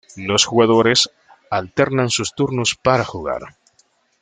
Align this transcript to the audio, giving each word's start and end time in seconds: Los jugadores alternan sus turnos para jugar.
Los 0.15 0.45
jugadores 0.45 1.11
alternan 1.51 2.09
sus 2.09 2.33
turnos 2.33 2.73
para 2.81 3.05
jugar. 3.05 3.55